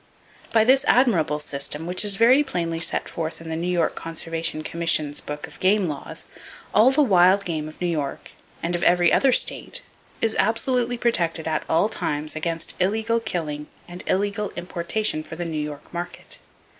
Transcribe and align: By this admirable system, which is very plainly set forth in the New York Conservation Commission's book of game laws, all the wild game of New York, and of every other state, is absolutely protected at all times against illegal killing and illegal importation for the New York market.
By 0.51 0.63
this 0.63 0.83
admirable 0.87 1.37
system, 1.37 1.85
which 1.85 2.03
is 2.03 2.15
very 2.15 2.41
plainly 2.43 2.79
set 2.79 3.07
forth 3.07 3.39
in 3.39 3.49
the 3.49 3.55
New 3.55 3.67
York 3.67 3.93
Conservation 3.93 4.63
Commission's 4.63 5.21
book 5.21 5.45
of 5.45 5.59
game 5.59 5.87
laws, 5.87 6.25
all 6.73 6.89
the 6.89 7.03
wild 7.03 7.45
game 7.45 7.67
of 7.69 7.79
New 7.79 7.85
York, 7.85 8.31
and 8.63 8.75
of 8.75 8.81
every 8.81 9.13
other 9.13 9.31
state, 9.31 9.83
is 10.19 10.35
absolutely 10.39 10.97
protected 10.97 11.47
at 11.47 11.65
all 11.69 11.87
times 11.87 12.35
against 12.35 12.73
illegal 12.81 13.19
killing 13.19 13.67
and 13.87 14.03
illegal 14.07 14.49
importation 14.55 15.21
for 15.23 15.35
the 15.35 15.45
New 15.45 15.61
York 15.61 15.93
market. 15.93 16.39